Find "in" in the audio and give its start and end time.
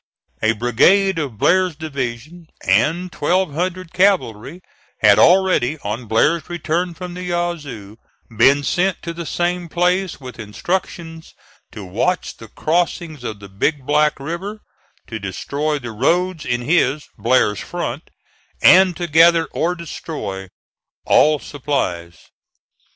16.47-16.61